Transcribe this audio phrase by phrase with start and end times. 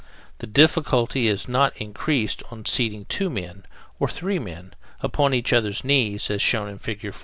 [0.39, 3.67] The difficulty is not increased on seating two men,
[3.99, 7.13] or three men, upon each other's knees (as shown in Fig.